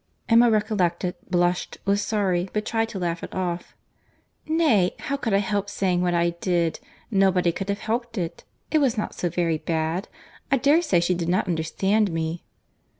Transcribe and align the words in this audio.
Emma 0.27 0.49
recollected, 0.49 1.13
blushed, 1.29 1.77
was 1.85 2.01
sorry, 2.01 2.49
but 2.53 2.65
tried 2.65 2.89
to 2.89 2.97
laugh 2.97 3.21
it 3.21 3.31
off. 3.35 3.75
"Nay, 4.47 4.95
how 4.97 5.15
could 5.15 5.31
I 5.31 5.37
help 5.37 5.69
saying 5.69 6.01
what 6.01 6.15
I 6.15 6.31
did?—Nobody 6.31 7.51
could 7.51 7.69
have 7.69 7.81
helped 7.81 8.17
it. 8.17 8.43
It 8.71 8.79
was 8.79 8.97
not 8.97 9.13
so 9.13 9.29
very 9.29 9.59
bad. 9.59 10.07
I 10.51 10.57
dare 10.57 10.81
say 10.81 11.01
she 11.01 11.13
did 11.13 11.29
not 11.29 11.47
understand 11.47 12.11
me." 12.11 12.43